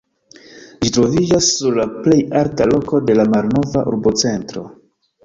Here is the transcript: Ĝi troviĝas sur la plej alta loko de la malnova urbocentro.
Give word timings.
Ĝi 0.85 0.89
troviĝas 0.95 1.49
sur 1.57 1.77
la 1.79 1.85
plej 1.97 2.17
alta 2.39 2.67
loko 2.71 3.03
de 3.11 3.19
la 3.21 3.27
malnova 3.35 3.85
urbocentro. 3.93 4.65